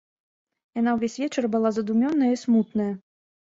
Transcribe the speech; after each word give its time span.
Яна 0.79 0.93
ўвесь 0.95 1.17
вечар 1.23 1.43
была 1.57 1.69
задумёная 1.77 2.31
і 2.37 2.41
смутная. 2.47 2.89